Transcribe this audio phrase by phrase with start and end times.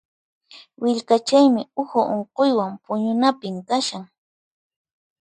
[0.81, 4.03] Willkachaymi uhu unquywan puñunapim kashan.